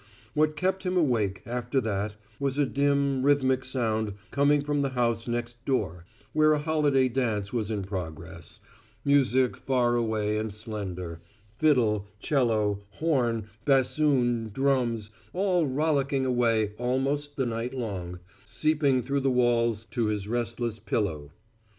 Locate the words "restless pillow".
20.27-21.31